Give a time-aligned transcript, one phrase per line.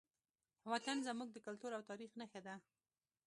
[0.71, 2.55] وطن زموږ د کلتور او تاریخ نښه ده.